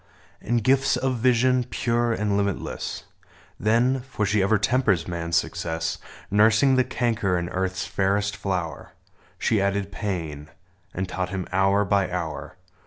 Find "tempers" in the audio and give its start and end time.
4.57-5.07